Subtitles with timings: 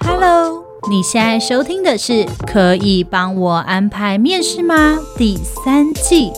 [0.00, 2.12] Hello，你现在收听的是
[2.46, 6.32] 《可以帮我安排面试吗》第三季。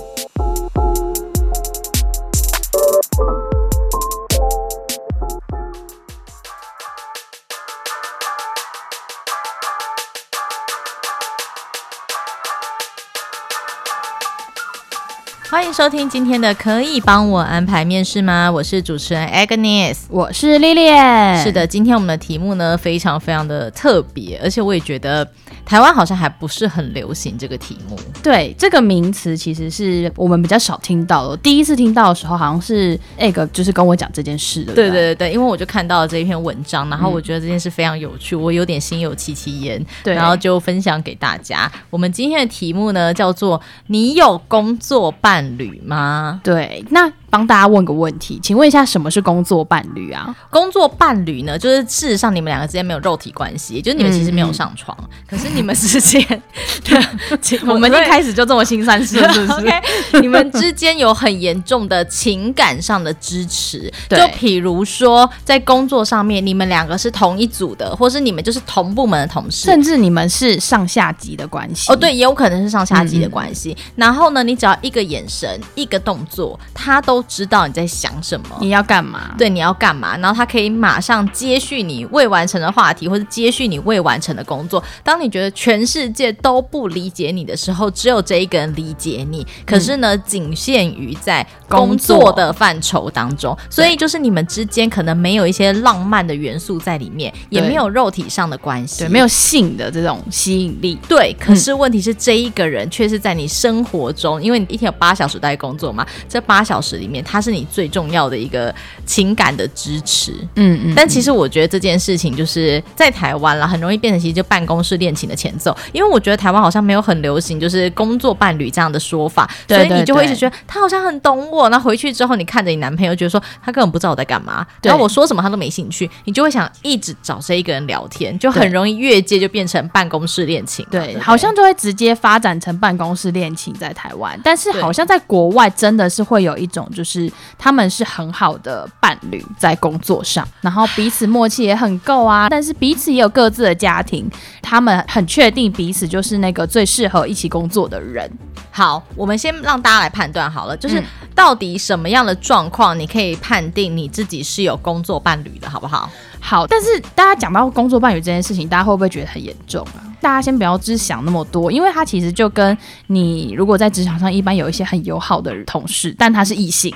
[15.69, 18.50] 迎收听今天的，可以帮我安排面试吗？
[18.50, 21.42] 我是主持人 Agnes，我是 Lilian。
[21.42, 25.28] 是的，今天我们的题目呢，非常非常的特别，而且我也觉得。
[25.68, 27.98] 台湾好像还不是很流行这个题目。
[28.22, 31.36] 对，这个名词其实是我们比较少听到的。
[31.36, 34.73] 第一次听到的时候，好像是 Egg 就是跟我讲这件事的。
[34.73, 39.84] 对对对对，因为我就看到了这一篇文章，然后我觉得这件事非常有趣，嗯、我有点心有戚戚焉。
[40.02, 41.70] 对，然后就分享给大家。
[41.90, 47.12] 我们今天的题目呢，叫做“你有工作伴侣吗？”对，那。
[47.30, 50.34] 帮大家问个问题，请问一下，什么是工作伴侣啊？
[50.50, 56.43] 工作伴侣呢，就是事实上你们两个之间没有肉体关系，也就是你们其实没有上床，嗯、可是你们之间，
[57.68, 59.52] 我们一开始就这么新三色，是不是？
[59.60, 59.82] OK，
[60.23, 71.93] 你们之间有很严重的情感上的支持，就比如说在工作上面，你们两个是同一组的，或是你们就是同部门的同事，甚至你们是上下级的关系。
[71.93, 73.77] 哦，对，也有可能是上下级的关系。
[73.79, 77.18] 嗯、然后呢，你只要一个眼神、一个动作，他都。
[77.19, 79.35] 都知道你在想什么，你要干嘛？
[79.37, 80.17] 对，你要干嘛？
[80.19, 84.81] 然后他可以马上接续你未完成的话题，或者接续你未完成的工作。
[85.03, 89.45] 当你觉得全世界都不理解你的时候，只有这一个人理解你。
[89.67, 100.97] 可是呢，仅限于在工作的范畴当中，所以就是你们之间可能没有一些浪漫的元素在里面，也没有肉体上的关系，对，没有性的这种吸引力。
[101.09, 107.08] 对，可是问题是这一个人却是在你生活中，因为你一天有八小时在工作嘛，这八小时里。
[107.09, 108.73] 里面，它是你最重要的一个
[109.06, 110.95] 情感的支持，嗯嗯。
[110.95, 115.75] 但其实我觉得这件事情就是在台湾啦，很容易变成其实就办公室恋情的前奏。
[115.92, 121.69] 因为我觉得台湾好像没有很流行就是工作伴侣这样的说法，所以你就会一直觉得他好像很懂我。
[121.71, 130.87] 那回去之后，你看着你男朋友，觉得说他根本不知道我在干嘛，然后我说什么他都没兴趣，你就会想一直找这一个人聊天，就很容易越界就变成办公室恋情。
[130.91, 134.38] 对，好像就会直接发展成办公室恋情在台湾。
[134.44, 136.87] 但是好像在国外真的是会有一种。
[136.98, 142.48] 就是他们是很好的伴侣，在工作上，然后彼此默契也很够啊。
[142.48, 144.28] 但是彼此也有各自的家庭，
[144.60, 148.28] 他们很确定彼此就是那个最适合一起工作的人。
[148.72, 151.00] 好，我们先让大家来判断好了，就是
[151.36, 156.10] 到底什么样的状况，你可以判定你自己是有工作伴侣的，好不好？
[156.41, 160.03] 好，但是大家讲到工作伴侣这件事情，大家会不会觉得很严重啊？
[160.21, 166.95] 大家先不要只想那么多，因为他其实就跟你如果在职场上一般有一些很友好的同事，但他是异性，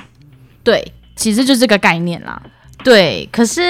[0.63, 2.41] 对，其实就这个概念啦。
[2.83, 3.61] 对，可是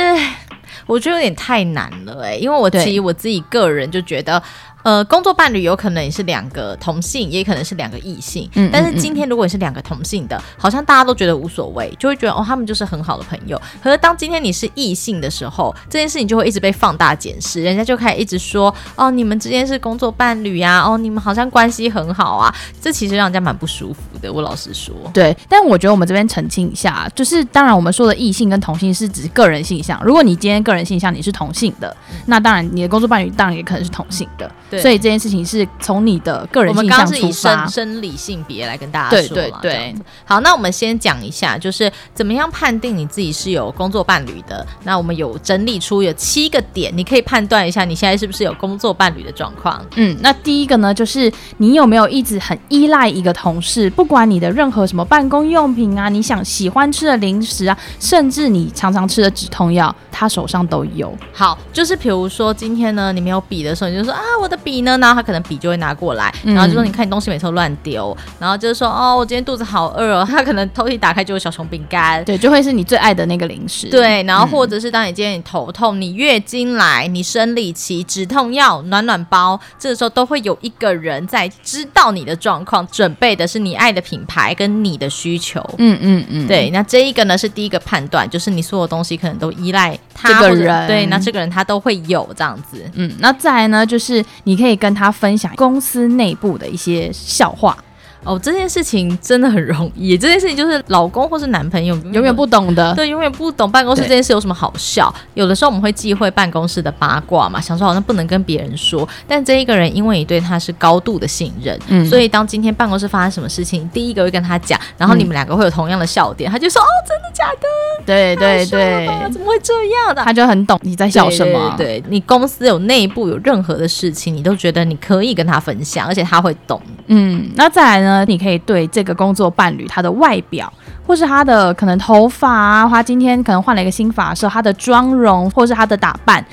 [0.87, 4.41] 我觉得有点太难了哎、欸，因为我其实我自己个人就觉得。
[4.83, 8.49] 呃，工作伴侣有可能也是两个同性，也可能是两个异性。
[8.55, 13.59] 嗯，但是今天如果你是两个同性的，好像大家都觉得无所谓，就会觉得哦，他们就是很好的朋友。
[13.81, 24.31] 可是当今天你是异性的时候，这件事情就会一直被放大检视，人家就开始一直说哦，你们之间是工作伴侣呀，哦，你们好像关系很好啊，这其实让人家蛮不舒服的。
[24.31, 30.01] 我老实说，对，但我觉得我们这边澄清一下，就是当然我们说的异性跟同性是指个人性向。
[30.03, 31.95] 如果你今天个人性向你是同性的，
[32.25, 34.51] 那当然你的工作伴侣当然也可能是同性的。
[34.69, 39.59] 对所以这件事情是从你的个人性向出发，我们刚刚是以生生理性别来跟大家说嘛。
[39.61, 39.95] 对对对。
[40.25, 44.65] 好，那我们先讲一下，就是怎么样判定你自己是有工作伴侣的。
[44.83, 49.85] 那我们有整理出有七个点，你可以判断一下你现在是不是有工作伴侣的状况。
[49.95, 61.15] 嗯，那第一个呢，就是你有没有一直很依赖一个同事，不管你的任何什么办公用品啊，你想喜欢吃的零食啊，甚至你常常吃的止痛药，他手上都有。
[61.31, 64.57] 好，就是比如说今天呢，你没有笔的时候，你就说啊，我的。
[64.63, 64.97] 笔呢？
[64.97, 70.25] 然后他可能笔就会拿过来，然后就说：“你看你东西每次都乱丢。”然后就是说：“哦，我今天肚子好饿哦。
[70.29, 73.89] ”他可能偷偷打开就有小熊饼干，对，就会是你最爱的那个零食。
[73.89, 85.63] 对，然后或者是当你今天你头痛、你月经来、你生理期、止痛药、暖暖包，这个时候都会有一个人在知道你的状况，准备的是你爱的品牌跟你的需求。
[85.77, 86.69] 嗯嗯嗯，对。
[86.69, 90.87] 那这一个呢是第一个判断，就是你所有东西可能都依赖他这个人。
[90.87, 92.89] 对，那这个人他都会有这样子。
[92.93, 94.53] 嗯，那再来呢，就是你。
[94.53, 97.75] 你可以跟他分享公司内部的一些笑话
[98.23, 100.17] 哦，这件事情真的很容易。
[100.17, 105.13] 这件事情就是老公或是男朋友永远不懂的，对，永远不懂办公室这件事有什么好笑。
[105.33, 109.07] 有的时候我们会忌讳办公室的八卦嘛，想说好像不能跟别人说。
[109.27, 117.67] 但这一个人因为你对他是高度的信任，嗯，所以当今天办公室发生什么事情，第一个会跟他讲，然后你们两个会有同样的笑点，他就说哦，真的假的？
[118.05, 120.21] 对对对，怎么会这样的？
[120.23, 121.73] 他就很懂你在笑什么。
[121.77, 126.81] 对，你公司有内部有任何的事情，你都觉得你可以跟他分享，而且他会懂。
[127.07, 128.25] 嗯，那再来呢？
[128.27, 130.71] 你可以对这个工作伴侣他的外表，
[131.05, 136.45] 或是他的可能头发啊，他今天可能换了一个新发色，他的妆容，或是他的打扮，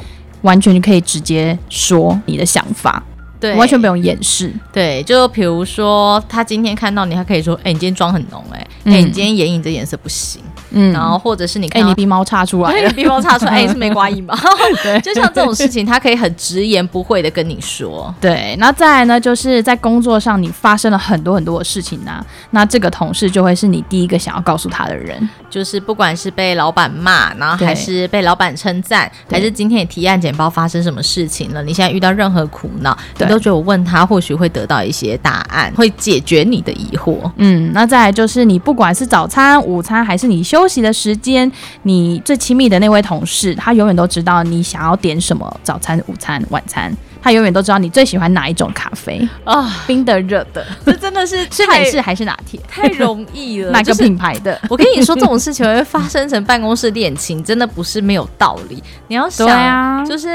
[0.42, 3.02] 完全就可以直接说你的想法，
[3.38, 4.52] 对，完全不用掩饰。
[4.72, 14.36] 对，就比如说他今天看到你，他可以说：“哎、欸，你今天妆很浓、欸，哎、嗯，哎、欸，你今天眼影这颜色不行。”嗯，然后或者是你看，哎，你鼻毛插出来，你鼻毛插出来，哎，是没刮胤吗？
[14.82, 18.12] 对，就像这种事情，他可以很直言不讳的跟你说。
[18.20, 37.30] 对，那再来呢，就是在工作上你发生了很多很多的事情呢，那这个同事就会是你第一个想要告诉他的人，就是不管是被老板骂，然后还是被老板称赞，还是今天你提案简报发生什么事情了，你现在遇到任何苦恼，你都觉得我问他或许会得到一些答案，会解决你的疑惑。
[37.36, 41.50] 嗯，那再来就是你不管是早餐、午餐，还是你休息的时间。
[41.82, 46.92] 你最亲密的那位同事，他永远都知道你想要点什么早餐、午餐、晚餐。
[47.22, 52.58] 他永远都知道你最喜欢哪一种咖啡啊，哦、冰的、热的，这真的是是美式还是拿铁？
[52.66, 53.70] 太容易了。
[53.76, 54.58] 哪个品牌的？
[54.70, 58.82] 我跟你说，这种事情会发生成办公室恋情，真的不是没有道理。
[59.08, 60.28] 你要想，啊、就是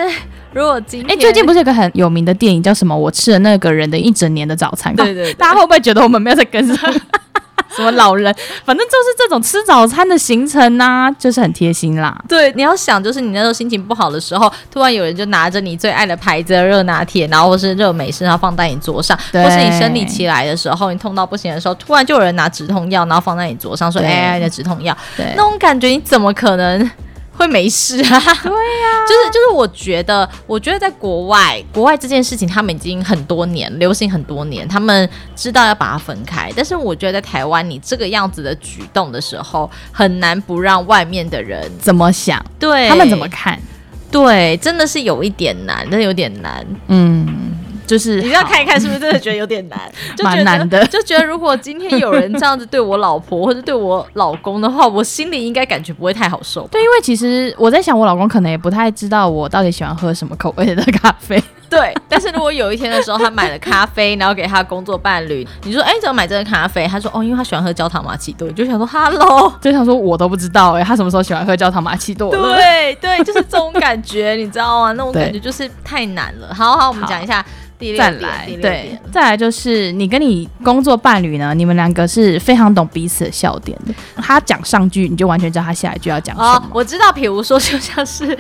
[0.54, 2.96] 如果今天，哎，最近不是有个很有名的电影叫什么？
[2.96, 4.96] 我吃了那个人的一整年的早餐。
[4.96, 6.94] 对，对对， 大家会不会觉得我们没有在跟上？
[7.76, 8.34] 什么老人，
[8.66, 12.16] 反正就是这种吃早餐的行程呐、啊，就是很贴心啦。
[12.28, 26.92] 对，你要想，就是你那时候心情不好的时候，突然有人就拿着你最爱的牌子的热拿铁，然后或是热美式，然后放在你桌上；或是你生理期来的时候，你痛到不行的时候，突然就有人拿止痛药，然后放在你桌上，说：“哎对，你的止痛药。”对，那种感觉你怎么可能？
[27.36, 28.20] 会没事啊？
[28.44, 36.52] 对呀、啊， 就是就是，我觉得，我觉得在国外，国外这件事情他们已经很多年流行很多年，他们知道要把它分开。
[36.56, 43.60] 但是我觉得在台湾，你这个样子的举动的时候，很难不让外面的人怎么想，对他们怎么看？
[44.10, 46.66] 对，真的是有一点难，真的有点难。
[46.88, 47.52] 嗯。
[47.86, 49.80] 就是你要看一看，是不是真的觉得有点难？
[50.24, 56.68] 蛮难的，就觉得如果今天有人这样子对我老婆或者对我老公的话，我心里应该感觉不会太好受。
[56.68, 61.42] 对，因为其实我在想，我老公可能也不太知道我到底喜欢喝什么口味的咖啡。
[61.68, 66.88] 对，但是如果有一天的时候，他买了咖啡，然后给他工作伴侣，你说，哎，怎么买这个咖啡？
[66.88, 68.50] 他说，哦，因为他喜欢喝焦糖玛奇朵。
[68.52, 72.30] 就想说，Hello， 就想说我都不知道，哎，他什么时候喜欢喝焦糖玛奇朵？
[72.30, 74.92] 对对，就是这种感觉，你知道吗？
[74.94, 76.54] 那种感觉就是太难了。
[76.54, 77.44] 好好，我们讲一下。
[77.98, 83.94] 再来，对，再来就是你跟你工作伴侣呢，你们两个是非常懂彼此的笑点的。
[84.22, 86.56] 他讲上句，你就完全知道他下一句要讲什么。
[86.56, 88.38] 哦，我知道，比如说，就像是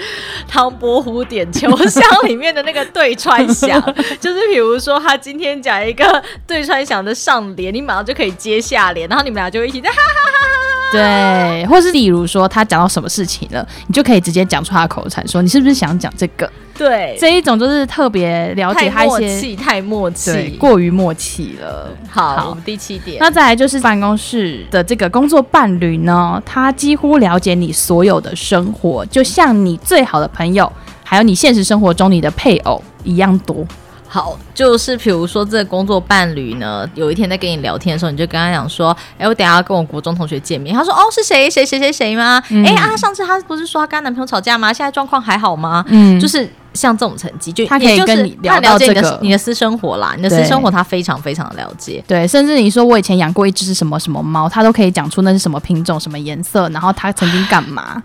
[0.47, 3.81] 唐伯虎点秋香里面的那个对穿响，
[4.21, 10.51] 就是比如说他今天讲一个对穿响的上联，你马上就可以接下联，然后你们俩就一起在哈哈哈哈哈。
[10.91, 16.49] 对，或是例如说他讲到什么事情了，你就可以直接讲出他的口才，说你是不是想讲这个？
[16.77, 21.89] 对，这一种就是特别了解他一些，太默契，太默契，过于默契了。
[22.09, 30.71] 好，好，我们第七点，那再来就是办公室的这个工作伴侣呢，他几乎了解你所有的生活，就像你最好的朋友，
[31.03, 33.65] 还有你现实生活中你的配偶一样多。
[34.07, 40.73] 好，就是比如说这个工作伴侣呢，有一天在跟你聊天的时候，你就跟他讲说，哎，我等下要跟我国中同学见面。
[40.73, 42.41] 他说，哦，是谁谁谁谁谁吗？
[42.49, 44.71] 哎、嗯、啊，上次他不是说他跟他男朋友吵架吗？
[44.71, 45.83] 现在状况还好吗？
[45.89, 52.03] 嗯，就是像这种成绩，就他可以跟你聊到这个你的，你的私生活啦，你的私生活他非常非常的了解。
[52.05, 58.03] 对，甚至你说我以前养过一只什么什么猫，他都可以讲出那是什么品种、什么颜色，然后他曾经干嘛？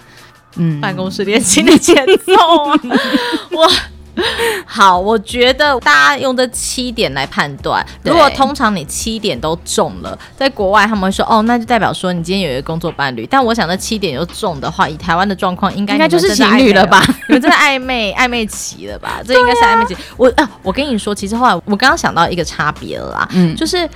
[0.56, 2.32] 嗯，办公室恋情的前奏，
[3.56, 3.70] 我。
[4.66, 13.26] 好，我觉得大家用这七点来判断，如果通常你七点都中了，在国外他们会说，哦，那就代表说你今天有一个工作伴侣。
[13.26, 17.02] 但我想，这七点又中的话，以台湾的状况，应该应该就是情侣了吧？
[17.28, 19.20] 你们真的暧昧暧昧期了吧？
[19.26, 19.96] 这应该是暧昧期。
[20.16, 23.88] 我啊，我跟你说，其实后来我刚刚想到一个差别了啦，嗯，就是。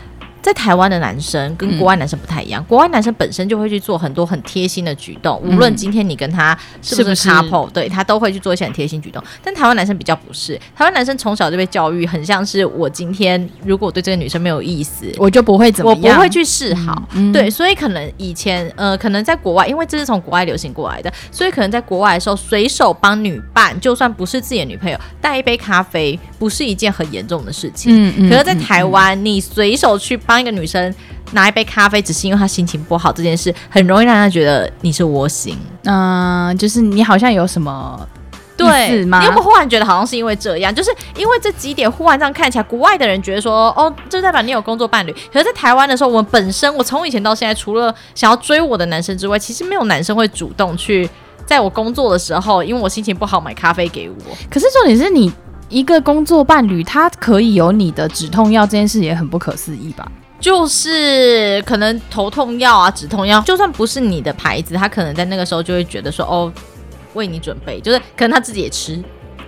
[0.44, 9.24] 在台湾的男生跟国外男生不太一样，嗯、国外男生本身就会去做很多很贴心的举动，嗯、无论今天你跟他是不是 couple，对他都会去做一些很贴心举动。
[9.42, 17.02] 但台湾男生比较不是，台湾男生从小就被教育，很像是我今天如果对这个女生没有意思，我就不会怎么样，我不会去示好。
[17.14, 27.92] 嗯、对，所以可能以前呃，可能在国外，因为这是从国外流行过来的，所以可能在国外的时候，随手帮女伴，就算不是自己的女朋友，带一杯咖啡，不是一件很严重的事情。
[27.94, 28.28] 嗯嗯。
[28.28, 30.92] 可是，在台湾，嗯、你随手去帮帮一个女生
[31.30, 35.56] 拿一杯咖啡，只是因为她心情不好，这件事很容易让她觉得你是窝心。
[35.84, 38.04] 嗯、呃，就是你好像有什么。
[38.56, 40.74] 对，你有没有忽然觉得好像是因为这样？
[40.74, 45.12] 就是因为这几点忽然这样看起来，国外的人觉得说，哦，这代表你有工作伴侣。
[45.32, 51.08] 可是，在台湾的时候，我们本身，我从以前到现在，除了想要追我的男生之外，其实没有男生会主动去
[51.46, 54.36] 在我工作的时候，因为我心情不好买咖啡给我。
[54.48, 55.32] 可是重点是你
[55.68, 60.06] 一个工作伴侣，他可以有你的止痛药，这件事也很不可思议吧？
[60.44, 66.52] 就是可能头痛药啊，止痛药，就算不是你的牌子，他可能在那个时候就会觉得说，哦。
[67.14, 69.00] 为你准备，就是可能他自己也吃，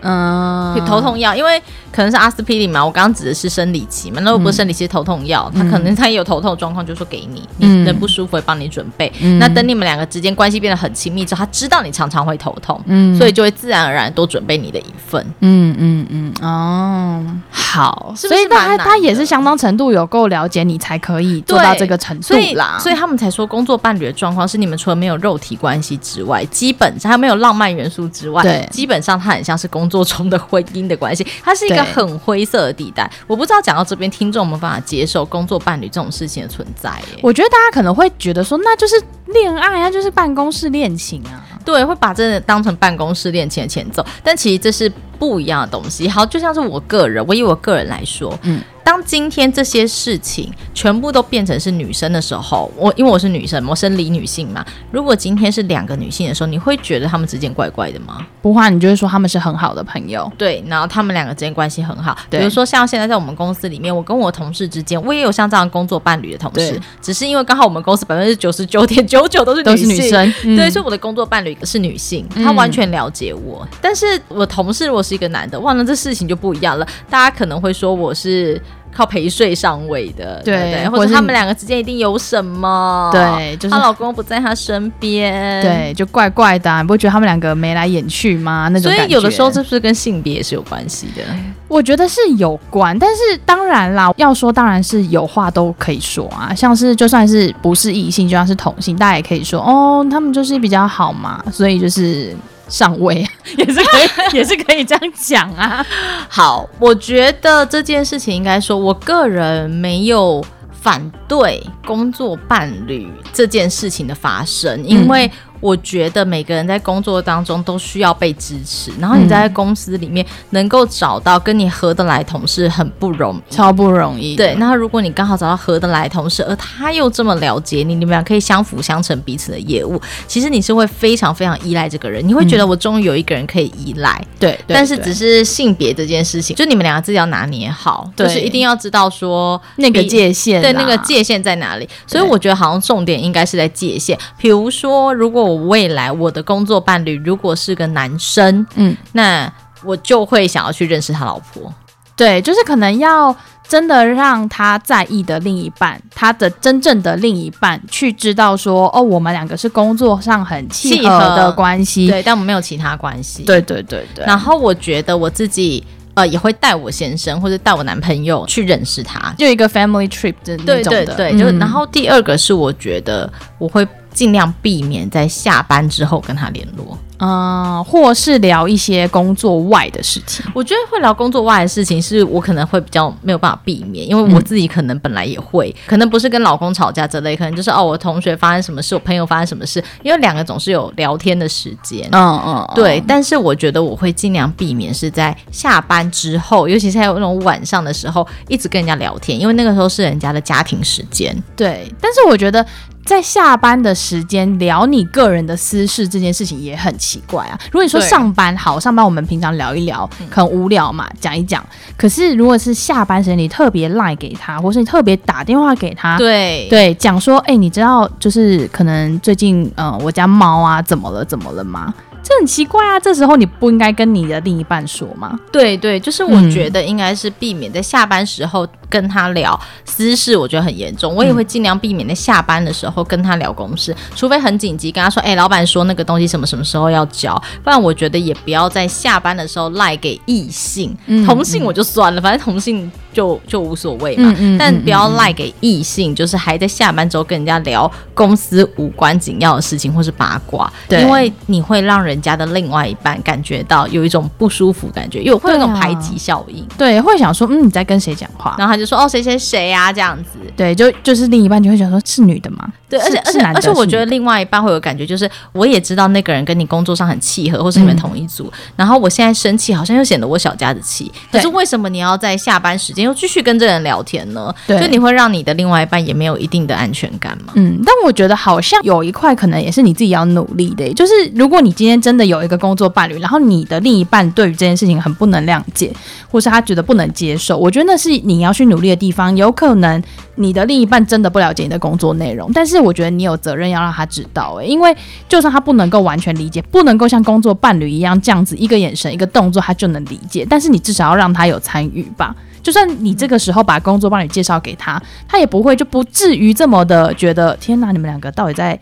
[0.07, 1.61] 嗯，头痛药，因为
[1.91, 2.85] 可能是阿司匹林嘛。
[2.85, 9.13] 我刚刚指的是生理期嘛，那如果不是生理期，头痛药，他可能他也有头痛状况，就说给你，你人不舒服会帮你准备。
[9.41, 15.25] 那等你们两个之间关系变得很亲密之后，他知道你常常会头痛，嗯，所以就会自然而然多准备你的一份。
[15.41, 22.79] 嗯嗯嗯，哦，好，所以他他也是相当程度有够了解你，才可以做到这个程度啦。
[22.79, 33.11] 所以他们才说，工作伴侣的状况是你们除了没有肉体关系之外，基本上还没有浪漫元素之外，对，基本上他很像是工作中的婚姻的关系，它是一个很灰色的地带。
[33.27, 36.93] 我不知道讲到这边，听众有没有办法接受工作伴侣这种事情的存在？
[37.23, 38.95] 我觉得大家可能会觉得说，那就是
[39.27, 46.09] 恋爱啊，就是办公室恋情啊，对，会把这当成办公室恋情的前奏，但其实这是不一样的东西。
[46.09, 48.61] 好，就像是我个人，我以我个人来说，嗯。
[48.87, 54.65] 当今天这些事情全部都变成是女生的时候，我因为我是女生，我生理女性嘛。
[54.93, 58.25] 如果今天是两个女性的时候，你会觉得她们之间怪怪的吗？
[58.41, 60.31] 不会，你就会说她们是很好的朋友。
[60.39, 62.17] 对，然后她们两个之间关系很好。
[62.31, 73.67] 对，比如说像现在在我们公司里面，我跟我同事之间，我也有像这样工作伴侣的同事，对只是因为刚好我们公司百分之九十九点九九都是都是女生，嗯、对，所以我的工作伴侣是女性，她完全了解我。
[73.69, 76.87] 嗯、但是我同事如果是一个男的，哇，那这事情就不一样了。
[77.11, 78.63] 大家可能会说我是。
[78.97, 88.69] 靠陪睡上位的，对，对对，或者他们两个之间一定有什么，对，就是她老公不在她身边，对，就怪怪的，啊，你不会觉得他们两个眉来眼去吗？
[88.73, 91.23] 那种，所以有的时候这是不是跟性别也是有关系的？
[91.69, 102.35] 我觉得是有关，但是当然啦，要说当然是有话都可以说啊，像是就算是不是异性，就算是同性，大家也可以说哦，他们就是比较好嘛，所以就是。
[102.69, 103.99] 上位 也是可
[104.33, 105.85] 以， 也是可以这样讲啊。
[106.29, 115.31] 好，我觉得这件事情应该说，我个人没有反对工作伴侣这件事情的发生，因为。
[115.61, 124.37] 我觉得每个人在工作当中都需要被支持，然后你在公司里面能够找到跟你合得来同事很不容易，超不容易。
[124.37, 134.23] 对，那如果你刚好找到合得来同事，而他又这么了解你，你们俩可以相辅相成彼此的业务，其实你是会非常非常依赖这个人，你会觉得我终于有一个人可以依赖。
[134.39, 141.89] 对、嗯，但是只是性别这件事情，就你们两个自己要拿捏好，就是一定要知道说那个界限，对，那个界限在哪里。
[142.07, 145.46] 所以我觉得好像重点应该是在界限，比如说如果。
[145.47, 149.53] 我未来我的工作伴侣如果是个男生，嗯，那
[149.85, 151.73] 我就会想要去认识他老婆。
[152.17, 153.35] 对，就是可能要
[153.69, 163.43] 真的让他在意的另一半，他的真正的另一半去知道说，哦，我们两个是工作上很契合的关系，对，但我们没有其他关系。
[163.43, 164.25] 对对对对。
[164.25, 165.85] 然后我觉得我自己
[166.15, 171.05] 呃也会带我先生或者带我男朋友去认识他，就一个 family trip 的那种的。
[171.05, 173.87] 对对对，就、是、然后第二个是我觉得我会。
[174.17, 176.97] 尽量避免在下班之后跟他联络。
[177.19, 180.45] 嗯，或是聊一些工作外的事情。
[180.55, 192.07] 我觉得会聊工作外的事情，是我可能会比较没有办法避免，因为我自己可能本来也会，嗯、可能不是跟老公吵架之类，可能就是哦，我同学发生什么事，我朋友发生什么事，因为两个总是有聊天的时间。
[192.13, 193.03] 嗯嗯，对。
[193.09, 201.35] 但是我觉得我会尽量避免是在下班之后，尤其是在那种晚上的时候，一直跟人家聊天，因为那个时候是人家的家庭时间。
[201.57, 201.91] 对。
[201.99, 202.67] 但是我觉得
[203.07, 207.59] 在下班的时间聊你个人的私事这件事情也很奇怪啊！
[207.67, 211.65] 如果你说上班好，上班我们平常聊一聊，很无聊嘛，讲一讲。
[211.97, 221.95] 可是如果是下班时间，你特别赖给他，或是你特别打电话给他，对对，讲说，哎、欸，你知道就是可能最近，呃，我家猫啊怎么了，怎么了吗？
[222.27, 222.99] 这很奇怪啊！
[222.99, 225.39] 这时候你不应该跟你的另一半说吗？
[225.53, 231.15] 对对，就是我觉得应该是避免在下班时候跟他聊私事，我觉得很严重。
[231.15, 242.91] 我也会尽量避免在下班的时候跟他聊公事，除非很紧急，跟他说：“哎、欸，老板说那个东西什么什么时候要交。”不然我觉得也不要在下班的时候赖给异性，嗯、同性我就算了，反正同性。
[243.17, 258.55] 就就无所谓嘛，但不要赖给异性，就是还在下班之后跟人家聊公司无关紧要的事情或是八卦，因为你会让人家的另外一半感觉到有一种不舒服感觉，又会有那种排挤效应，对，会想说，嗯，你在跟谁讲话？
[258.59, 262.73] 然后他就就说哦谁谁谁啊这样子，对，就就是另一半就会想说是女的吗？
[262.89, 274.55] 对，而且而且而且我觉得另外一半会有感觉，就是我也知道那个人跟你工作上很契合，或是你们同一组，嗯、然后我现在生气好像又显得我小家子气，可是为什么你要在下班时间又继续跟这人聊天呢？
[274.69, 277.53] 对，就你会让你的另外一半也没有一定的安全感嘛？
[277.57, 285.93] 嗯，但我觉得好像有一块可能也是你自己要努力的，就是如果你今天真的有一个工作伴侣，然后你的另一半对于这件事情很不能谅解，
[286.31, 290.01] 或是他觉得不能接受，我觉得那是你要去努力的地方，有可能。
[290.39, 294.95] 你的另一半真的不了解你的工作内容，但是我觉得你有责任要让他知道，诶，因为
[295.27, 302.37] 就算他不能够完全理解，不能够像工作伴侣一样这样子一个眼神、一个动作他就能理解，但是你至少要让他有参与吧。
[302.63, 308.79] 就算你这个时候把工作伴侣介绍给他，他也不会就不至于这么的觉得天哪，你们两个到底在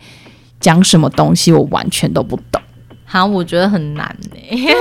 [0.59, 2.61] 讲什么东西，我完全都不懂。
[3.15, 4.75] 好，我觉得很难呢、欸。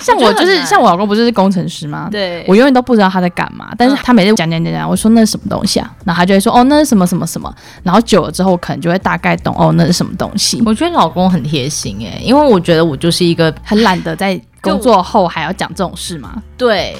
[0.00, 2.08] 像我就是像我老公，不是工程师吗？
[2.10, 3.70] 对，我永远都不知道他在干嘛。
[3.78, 5.88] 但是他每次讲讲讲讲，我说那是什么东西啊？
[6.04, 7.54] 然后他就会说哦，那是什么什么什么。
[7.84, 10.60] 然后久了之后，我可能就会大概懂哦，那是什么东西。
[10.66, 16.42] 我觉得老公很贴心哎、欸，因为我觉得我就是一个很懒得在工作后还要讲这种事嘛。
[16.56, 16.96] 对。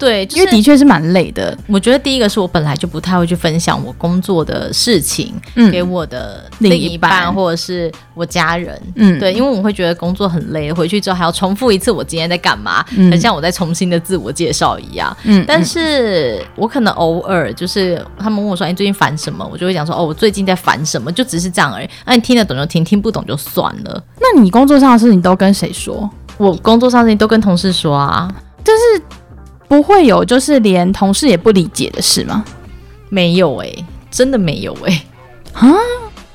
[0.00, 1.56] 对，因为的确是蛮累的。
[1.68, 15.44] 我觉得第一个是我本来就不太会去分享我工作的事情，嗯，给我的另一半或者是我家人，嗯，对，因为我会觉得工作很累，回去之后还要重复一次我今天在干嘛，嗯，很像我在重新的自我介绍一样，嗯。
[15.46, 21.90] 但是我可能偶尔就是他们问我说：“哎，最近烦什么？”我就会讲说：“哦，我最近在烦什么？”就只是这样而已。
[22.06, 24.02] 那你听得懂就听，听不懂就算了。
[24.18, 26.08] 那你工作上的事情都跟谁说？
[26.38, 28.26] 我工作上的事情都跟同事说啊，
[28.64, 29.02] 但是。
[29.70, 32.44] 不会有，就是连同事也不理解的事吗？
[33.08, 35.78] 没有哎、欸，真的没有哎、欸，啊！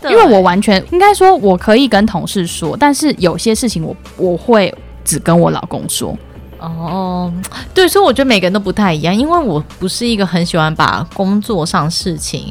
[0.03, 4.73] 因为我完全应该说，我可以跟同事说，但是有些事情我我会
[5.03, 6.17] 只跟我老公说。
[6.59, 7.29] 哦，
[7.73, 12.49] 对，所以我觉得每个人都不太一样，因为我不是一个很喜欢把工作上事情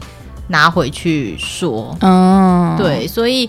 [0.49, 1.97] 拿回去说。
[2.03, 3.49] 嗯，对，所以。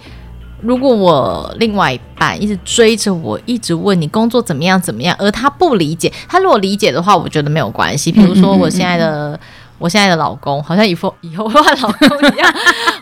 [0.65, 8.11] 如果我另外一半一直追着我，一直问你工作怎么样怎么样，而他不理解，他如果理解的话，我觉得没有关系。
[8.11, 9.39] 比如说我现在的。
[9.77, 12.55] 我现在的老公好像以后以后会换老公一样，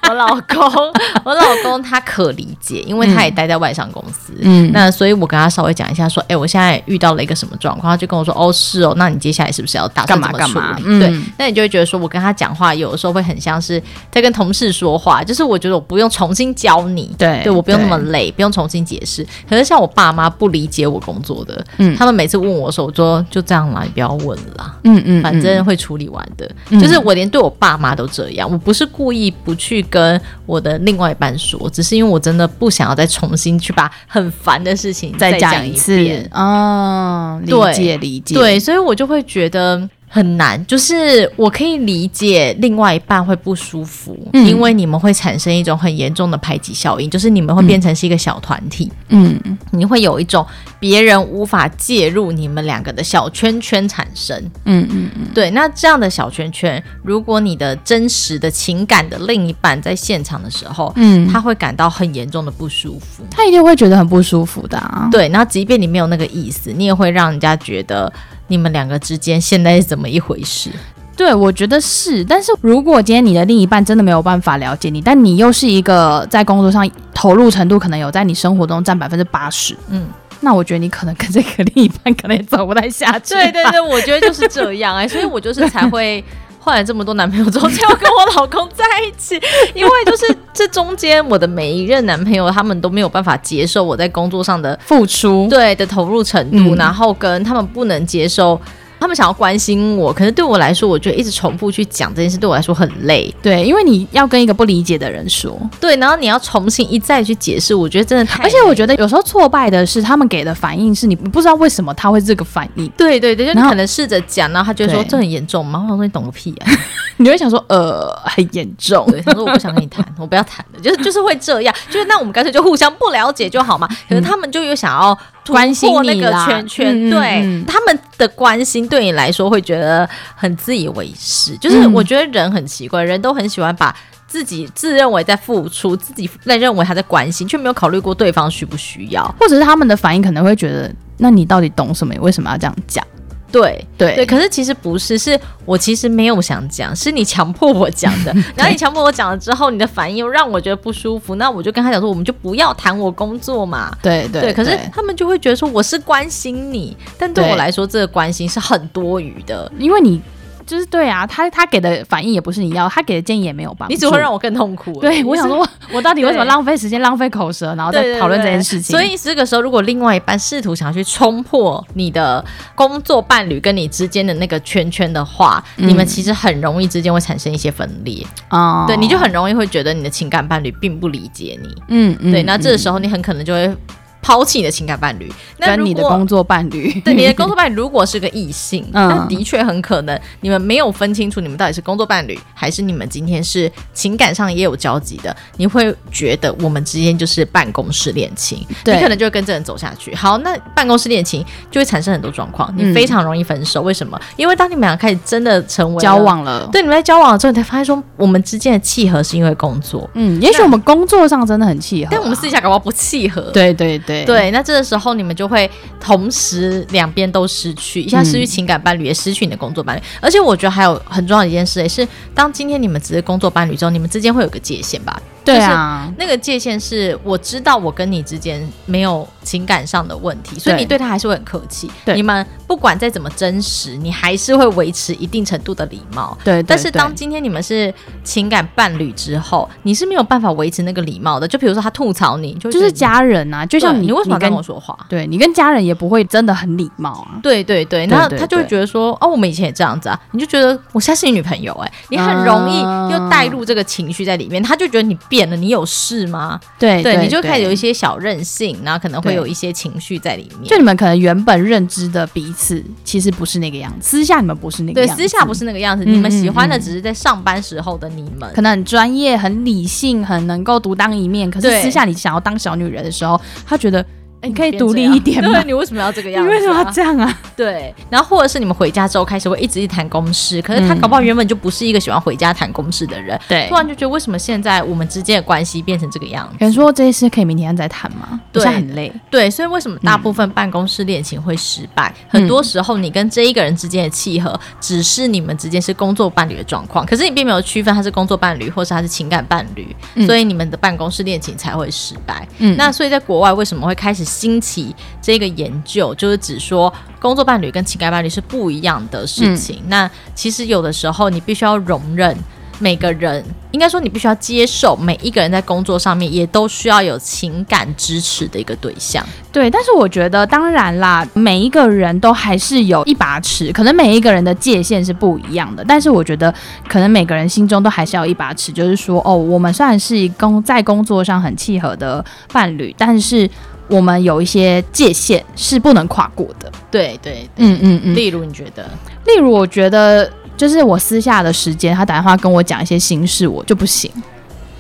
[0.08, 0.94] 我老公，
[1.24, 10.40] 我老公他可理解，因为他也待在外商公司，嗯，那所以我跟他稍微讲一下，说，哎、欸，我现在遇到了一个什么状况，他就跟我说，哦，是哦，那你接下来是不是要打算怎么处理？
[10.40, 10.80] 干嘛干嘛？
[10.86, 19.26] 嗯、对，那你就会觉得说我跟他讲话，有的时候会很像是在跟同事说话，就是我觉得我不用重新教你，对，对我不用那么累，不用重新解释。
[19.50, 26.50] 可是像我爸妈不理解我工作的，嗯，他们每次问我的时候，我说就这样啦，你不要问啦，嗯嗯，反正会处理完的。
[26.72, 35.94] 就是我连对我爸妈都这样，我不是故意不去跟我的另外一半说，只是因为我真的不想要再重新去把很烦的事情再讲一次。
[36.32, 39.88] 哦，理解理解，对，所以我就会觉得。
[40.16, 50.46] 很难，就是我可以理解另外一半会不舒服，嗯、因为你们会产生一种很严重的排挤效应，就是你们会变成是一个小团体，嗯，你会有一种
[50.80, 68.14] 别人无法介入你们两个的小圈圈产生，嗯嗯嗯，对，那这样的小圈圈，如果你的真实的情感的另一半在现场的时候，嗯，他会感到很严重的不舒服，他一定会觉得很不舒服的啊，对，那即便你没有那个意思，你也会让人家觉得。
[68.54, 70.70] 你们两个之间现在是怎么一回事？
[71.18, 72.24] 对，我觉得是。
[72.24, 80.08] 但是如果今天你的另一半真的没有办法了解你，但你又是一个在工作上投入程度可能有在你生活中占百分之八十，嗯，
[80.42, 83.34] 那我觉得你可能跟这个另一半可能也走不太下去。
[83.34, 86.24] 对对对，我觉得就是这样哎、欸，所以我就是才会。
[86.64, 89.36] 换了这么多男朋友之后，才要跟我老公在一起，
[89.76, 98.60] 因为就是这中间我的每一任男朋友，他们都没有办法接受我在工作上的付出，对的投入程度，嗯、然后跟他们不能接受。
[99.04, 103.34] 他们想要关心我，可是对我来说，我觉得一直重复去讲这件事对我来说很累。
[103.42, 108.42] 对，因为你要跟一个不理解的人说，对，然后你要重新一再去解释，我觉得真的太……
[108.44, 112.88] 而且我觉得有时候挫败的是他们给的反应是你不知道为什么他会这个反应。
[112.96, 115.86] 对对对，就你可能试着讲，然后他就说这很严重吗？
[115.90, 116.72] 我说你懂个屁啊！
[117.18, 123.88] 你会想说呃很严重，对，他说我不想跟你谈，我不要谈了，就是就是会这样，就是那我们干脆就互相不了解就好嘛。
[124.10, 125.18] 可是他们就又想要。
[125.46, 131.58] 关心那个圈圈，对、嗯、他们的关心对你来说会觉得很自以为是。
[131.58, 133.94] 就是我觉得人很奇怪，人都很喜欢把
[134.26, 142.14] 自己自认为在付出，自己在认为他在关心，却没有考虑过对方需不需要，或者是他们的反应可能会觉得，那你到底懂什么？
[142.14, 143.06] 你为什么要这样讲？
[143.54, 144.16] 对对。
[144.16, 148.34] 对，可是其实不是，是我其实没有想讲，是你强迫我讲的。
[148.58, 153.96] 然后你强迫我讲了之后，你的反应又让我觉得不舒服，那我就跟他讲说，我们就不要谈我工作嘛。
[154.02, 160.20] 对对对，可是他们就会觉得说我是关心你，但对我来说，这个关心是很多余的，因为你
[160.66, 165.00] 就是对啊，他他给的反应也不是你要，他给的建议也没有帮助，你只会让我更痛苦。
[165.00, 168.96] 对，我想说， 我到底为什么浪费时间、浪费口舌，然后再讨论这件事情？
[168.96, 172.44] 所以这个时候，如果另外一半试图想要去冲破你的
[172.76, 178.86] 工作伴侣跟你之间的那个圈圈的话，嗯、你们其实很容易之间会产生一些分裂啊。
[178.86, 181.70] 嗯、对，你就很容易会觉得你的情感伴侣并不理解你。
[181.90, 183.76] 嗯，嗯对，那这个时候你很可能就会。
[184.24, 200.16] 抛弃你的情感伴侣，跟你的工作伴侣，对你的工作伴侣，如果是个异性， 那、嗯、的确很可能你们没有分清楚，你们到底是工作伴侣，还是你们今天是情感上也有交集的，你会觉得我们之间就是办公室恋情，对你可能就会跟这人走下去。
[200.16, 203.84] 好，那办公室恋情就会产生很多状况，你非常容易分手。
[203.84, 204.20] 嗯、为什么？
[204.38, 210.10] 因为当你们俩开始真的成为交往了，对，你们在交往了之后，你才发现说我们之间的契合是因为工作。
[210.14, 213.42] 嗯，也许我们工作上真的很契合、啊，但我们私底下搞不好不契合。
[213.52, 214.52] 对对对对。
[214.52, 220.02] 那这个时候你们就会同时两边都失去，一下失去情感伴侣，也失去你的工作伴侣。
[220.22, 225.22] 而且我觉得还有很重要的一件事，也是当今天你们只是工作伴侣之后，你们之间会有个界限吧？
[225.44, 231.92] 对啊，那个界限是我知道我跟你之间没有情感上的问题，所以你对他还是会很客气。
[232.06, 236.38] 对，你们不管再怎么真实，你还是会维持一定程度的礼貌。
[236.44, 241.48] 对，对，对，但是当今天你们是情感伴侣之后，你是没有办法维持那个礼貌的。
[241.48, 244.98] 就比如说他吐槽你，就，就是家人啊，就像你，你为什么跟我说话？
[245.10, 247.40] 对，你跟家人也不会真的很礼貌啊。
[247.44, 252.80] 对对对，那他就会觉得说，哦，我们以前也这样子啊，你就觉得我现在是你女朋友哎、欸，你很容易
[253.12, 256.28] 又带入这个情绪在里面，他就觉得你变了，你有事。
[256.34, 256.60] 吗？
[256.80, 260.68] 对对，你就开始有一些小任性，然后可能会有一些情绪在里面。
[260.68, 264.10] 就你们可能原本认知的彼此，其实不是那个样子。
[264.10, 266.04] 私下你们不是那个样子，对，私下不是那个样子。
[266.04, 271.50] 你们喜欢的只是在上班时候的你们，可能很专业、很理性、很能够独当一面。
[271.52, 274.06] 可是私下你想要当小女人的时候，他觉得。
[274.44, 275.62] 你可以独立一点吗？
[275.62, 276.50] 对，你为什么要这个样子？
[276.50, 277.40] 你为什么要这样啊？
[277.56, 286.56] 对，然后或者是你们回家之后开始会一直去谈公事，可是他搞不好原本就不是一个喜欢回家谈公事的人，对，突然就觉得为什么现在我们之间的关系变成这个样子？
[286.60, 288.40] 有人说这些事可以明天再谈吗？
[288.52, 289.12] 对，很累。
[289.30, 292.14] 对，所以为什么大部分办公室恋情会失败？
[292.28, 302.48] 很多时候你跟这一个人之间的契合，只是你们之间是工作伴侣的状况，可是你并没有区分他是工作伴侣，或是他是情感伴侣，所以你们的办公室恋情才会失败。
[302.58, 304.96] 嗯，那所以在国外为什么会开始兴起？
[305.22, 309.78] 这个研究就是指说，工作伴侣跟情感伴侣是不一样的事情。
[309.84, 312.36] 嗯、那其实有的时候，你必须要容忍
[312.80, 319.24] 每个人，应该说你必须要接受每一个人在工作上面也都需要有情感支持的一个对象。
[319.52, 325.86] 对，但是我觉得，当然啦，每一个人都还是有一把尺，可能每一个人的界限是不一样的。
[325.88, 326.54] 但是我觉得，
[326.90, 333.50] 可能每个人心中都还是要有一把尺，就是说，哦，我们虽然是工在工作上很契合的伴侣，但是。
[333.88, 338.16] 我们有一些界限是不能跨过的，对对，嗯嗯嗯。
[338.16, 338.90] 例如你觉得？
[339.26, 344.12] 例如我觉得，就是我私下的时间，他打电话跟我讲一些心事，我就不行，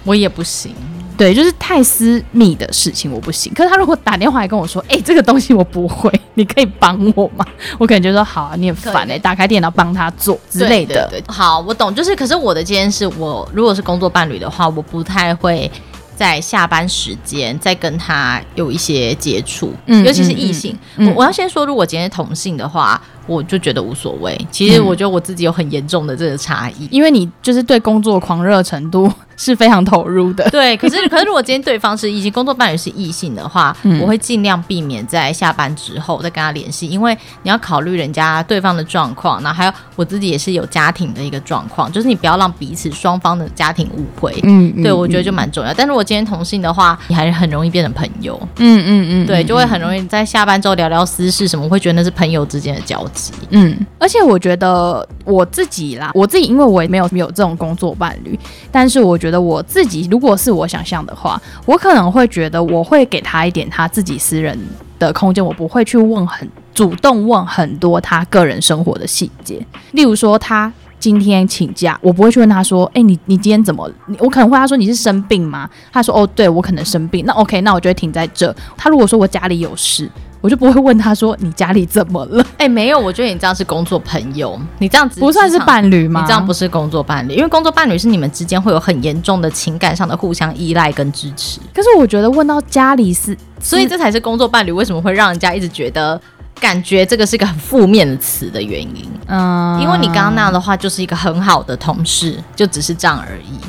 [0.04, 0.74] 我也不行。
[1.16, 3.54] 对，就是太私密的事情我不行。
[3.54, 7.46] 可是他如果打电话来跟我说，哎，这个东西我不会， 你可以帮我吗？
[7.78, 11.08] 我可能就说好啊，你很烦哎、欸，打开电脑帮他做之类的。
[11.28, 11.94] 好，我懂。
[11.94, 15.70] 就是，可是我的经验是我如果是工作伴侣的话，我不太会。
[16.16, 20.74] 在下班时间再跟他有一些接触，嗯，尤其是异性。
[20.98, 23.02] 嗯嗯嗯、我我要先说，如果今天同性的话。
[23.26, 24.40] 我就觉得无所谓。
[24.52, 30.50] 其实我觉得我自己有很严重的这个差异，因为你就是对工作狂热程度 是非常投入的。
[30.50, 44.38] 对，可是可是如果今天对方是异性，工作伴侣是异性的话，嗯、我会尽量避免在下班之后再跟他联系，因为你要考虑人家对方的状况，然后还有我自己也是有家庭的一个状况，就是你不要让彼此双方的家庭误会。
[44.44, 45.72] 嗯，对，我觉得就蛮重要。
[45.72, 48.40] 嗯、但如果今天同性的话，你还是很容易变成朋友。
[48.58, 53.04] 嗯嗯嗯，对，就会很容易在下班之后聊聊私事什么，我会觉得那是朋友之间的交。
[53.50, 58.38] 嗯，而且我觉得我自己啦，我自己因为我也没有没有这种工作伴侣，
[58.72, 64.58] 但是我觉得我自己如果是我想象的话，我可能会觉得我会给他一点他自己私人
[65.00, 73.90] 的空间，我不会去问很主动问很多他个人生活的细节，例如说他今天请假，我不会去问他说，哎，你你今天怎么？
[74.20, 75.70] 我可能会他说你是生病吗？
[75.92, 78.56] 他说哦，对我可能生病，那 OK，那我就会停在这。
[78.78, 80.10] 他如果说我家里有事。
[80.44, 82.44] 我就不会问他说，你家里怎么了？
[82.58, 86.20] 哎、欸，没有，我觉得你这样是工作朋友，你这样子不算是伴侣吗？
[86.20, 91.62] 你这样不是工作伴侣，因为工作伴侣是你们之间会有很严重的情感上的互相依赖跟支持。
[91.74, 96.20] 可是我觉得问到家里是，所以这才是工作伴侣为什么会让人家一直觉得
[96.60, 99.10] 感觉这个是一个很负面的词的原因。
[99.28, 103.60] 嗯，因为你刚刚那样的话就是一个很好的同事，就只是这样而已。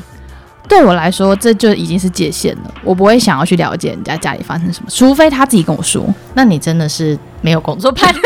[0.68, 2.74] 对我来说，这就已经是界限了。
[2.82, 6.04] 我不会想要去了解人家家里发生什么，除非他自己跟我说。
[6.34, 8.18] 那你真的是没有工作 伴侣。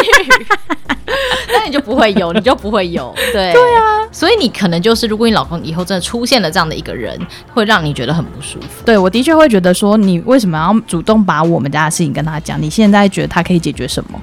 [1.51, 3.13] 那你就不会有，你就不会有。
[3.33, 7.19] 对 对啊，所以你可能就是，如果你老公以后真的出现了这样的一个人，
[7.53, 8.85] 会让你觉得很不舒服。
[8.85, 12.61] 对，我的确会觉得说，你为什么要主动把我们家的事情跟他讲？
[12.61, 14.21] 你现在觉得他可以解决什么？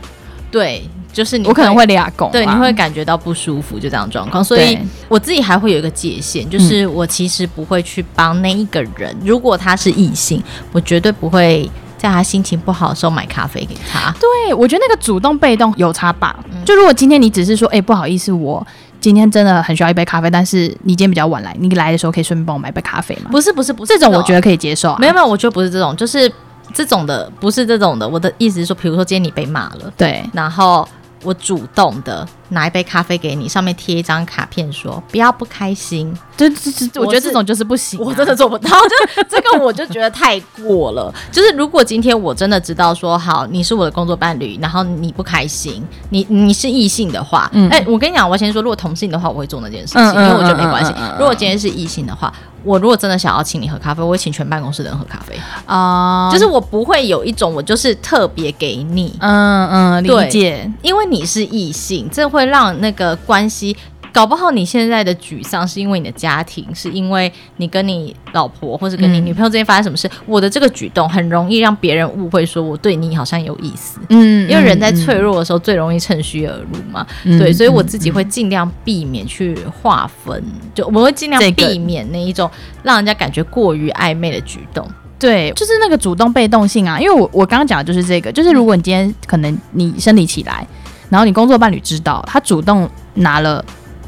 [0.50, 0.88] 对。
[1.16, 4.44] 就是你，我可能会俩拱，对，你会感觉到不舒服，就这样状况。
[4.44, 9.16] 所以我自己还会有一个界限，就是我其实不会去帮那一个人。
[9.24, 14.14] 如果他是异性，我绝对不会在他心情不好的时候买咖啡给他。
[14.20, 16.38] 对，我觉得那个主动被动有差吧。
[16.66, 18.68] 就如果今天你只是说，哎，不好意思，我
[19.00, 23.30] 今天真的很需要一杯咖啡，但是你今天比较晚来，你来的时候可以顺便帮我买杯咖啡吗？
[23.32, 24.94] 不是，不是，不是这种，我觉得可以接受。
[24.98, 26.30] 没有，没有，我觉得不是这种，就是
[26.74, 28.06] 这种的，不是这种的。
[28.06, 30.86] 我的意思是说，比如说今天你被骂了，对，然后。
[31.26, 36.14] 我主动的拿一杯咖啡给你，上面贴一张卡片说不要不开心。
[36.38, 38.70] 这这这，我觉得这种就是不行，我真的做不到。
[38.70, 41.14] 就 这个我就觉得太过了。
[41.32, 50.94] 就是如果今天我真的知道说好，你是我的工作伴侣，然后你不开心，你你是异性的话，哎、嗯欸，我跟你讲，我先说，如果同性的话，我会做那件事情，因为我觉得没关系。
[51.18, 52.34] 如果今天是异性的话。
[52.68, 63.76] 我如果真的想要请你喝咖啡，我会请全办公室的人喝咖啡啊，uh, 就是我不会有一种我就是特别给你，嗯嗯，理解，因为你是异性，这会让那个关系。
[64.12, 70.08] 搞不好你现在的沮丧是因为你的家庭，是因为你跟你老婆或者跟你女朋友之间发生什么事。
[70.08, 74.00] 嗯、我的这个举动很容易让别人误会，说我对你好像有意思。
[74.08, 77.06] 嗯，因为人在脆弱的时候最容易趁虚而入嘛。
[77.26, 80.42] 嗯、对，所以我自己会尽量避免去划分，
[80.74, 82.50] 就我会尽量避免那一种
[82.84, 84.88] 让人家感觉过于暧昧的举动。
[85.20, 86.98] 对，就是那个主动被动性啊。
[86.98, 90.66] 因为我我刚刚讲的就是这个，就是如果你今天可能你生理起来，
[91.10, 93.64] 然后你工作伴侣知道他主动拿了。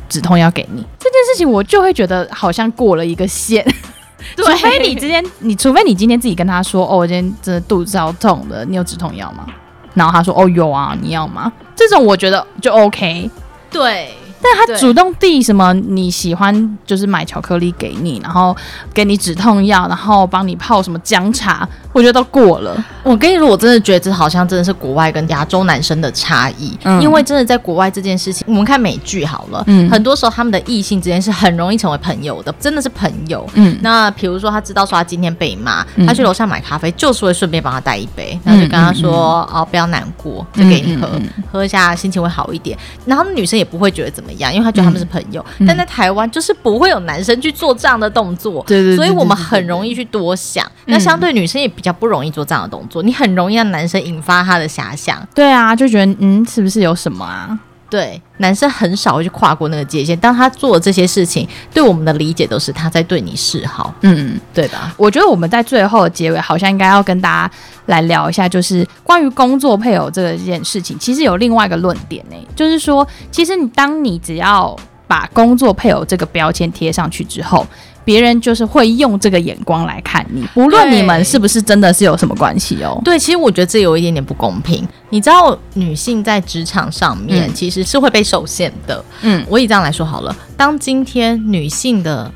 [0.10, 3.62] 止痛药给你这件事情，我就会觉得好像过了一个线。
[4.38, 9.46] 对除非你今天，你除非你今天自己跟他说：“哦，我今天真的肚子好痛的，你有止痛药吗？”
[9.94, 13.30] 然后他说：“哦，有啊，你要吗？”这种我觉得就 OK。
[13.70, 14.14] 对。
[14.42, 18.56] 但他主动递什么你喜欢，就是买巧克力给你，然后
[18.94, 22.86] 给你止痛药，然后帮你泡什么姜茶，我觉得都过了。
[23.04, 33.48] 我跟你说，我真的觉得这好像真的是国外跟亚洲男生的差异，嗯、因为真的在国外这件事情，我们看美剧好了，嗯，很多时候他们的异性之间是很容易成为朋友的，真的是朋友。
[33.54, 42.78] 嗯，那比如说他知道说他今天被骂，嗯、他去楼下买咖啡，就是会顺便帮他带一杯，然后就跟他说、哦，不要难过，就给你喝，嗯嗯嗯、喝一下心情会好一点。
[43.06, 45.46] 然后女生也不会觉得怎么样，因为他觉得他们是朋友。
[45.60, 50.66] 嗯、但在台湾就是不会有男生去做这样的动作，对对，所以我们很容易去多想。
[50.86, 55.28] 嗯、那相对女生也比较不容易做这样的动作，你很容易让男生引发他的遐想。
[55.34, 57.58] 对啊，就觉得嗯，是不是有什么啊？
[57.90, 60.18] 对，男生很少会去跨过那个界限。
[60.20, 63.94] 当他做这些事情，对我们的理解都是他在对你示好。
[64.02, 64.94] 嗯，对吧？
[64.98, 67.54] 我觉得我们在最后的结尾好像应该要跟大家
[67.86, 77.66] 来聊一下，就是关于工作配偶这个件事情，其实有另外一个论点呢，就是说，其实你当你只要把工作配偶这个标签贴上去之后。
[78.08, 82.98] 别人就是会用这个眼光来看你，无论你们是不是真的是有什么关系哦。
[83.04, 84.88] 对，其实我觉得这有一点点不公平。
[85.10, 89.04] 你知道，女性在职场上面其实是会被受限的。
[89.24, 92.32] 嗯，我以这样来说好了，当今天女性的